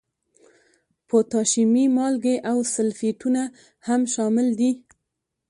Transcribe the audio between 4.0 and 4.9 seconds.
شامل دي.